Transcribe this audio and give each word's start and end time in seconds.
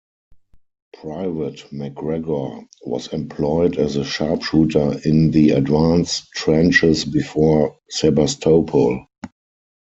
Private 0.99 1.65
McGregor 1.71 2.65
was 2.87 3.13
employed 3.13 3.77
as 3.77 3.97
a 3.97 4.03
sharpshooter 4.03 4.99
in 5.05 5.29
the 5.29 5.51
advance 5.51 6.27
trenches 6.33 7.05
before 7.05 7.77
Sebastopol. 7.87 9.05